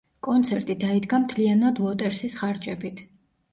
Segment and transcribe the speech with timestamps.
[0.27, 3.07] კონცერტი დაიდგა მთლიანად უოტერსის ხარჯებით.